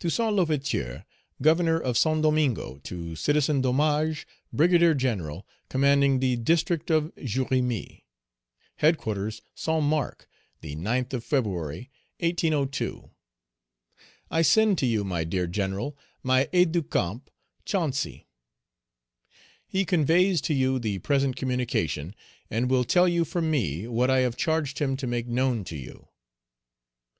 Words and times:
"Toussaint 0.00 0.34
L'Ouverture, 0.34 1.06
Governor 1.40 1.78
of 1.78 1.96
Saint 1.96 2.20
Domingo, 2.22 2.80
to 2.82 3.14
Citizen 3.14 3.62
Domage, 3.62 4.24
Brigadier 4.52 4.92
General, 4.92 5.46
commanding 5.68 6.18
the 6.18 6.34
district 6.34 6.90
of 6.90 7.14
Jérémie. 7.14 8.02
HEADQUARTERS, 8.78 9.42
SAINT 9.54 9.84
MARC, 9.84 10.28
the 10.62 10.74
9th 10.74 11.12
of 11.12 11.24
Feb., 11.24 11.44
1802. 11.46 13.10
"I 14.32 14.42
send 14.42 14.78
to 14.78 14.86
you, 14.86 15.04
my 15.04 15.22
dear 15.22 15.46
General, 15.46 15.96
my 16.24 16.48
aide 16.52 16.72
de 16.72 16.82
camp, 16.82 17.30
Chancy. 17.64 18.26
Page 19.70 19.76
189 19.76 19.78
He 19.80 19.84
conveys 19.84 20.40
to 20.40 20.54
you 20.54 20.80
the 20.80 20.98
present 20.98 21.36
communication, 21.36 22.16
and 22.50 22.68
will 22.68 22.82
tell 22.82 23.06
you 23.06 23.24
from 23.24 23.48
me 23.48 23.86
what 23.86 24.10
I 24.10 24.18
have 24.26 24.36
charged 24.36 24.80
him 24.80 24.96
to 24.96 25.06
make 25.06 25.28
known 25.28 25.62
to 25.66 25.76
you. 25.76 26.08